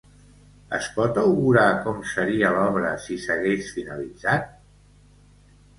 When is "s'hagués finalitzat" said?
3.27-4.51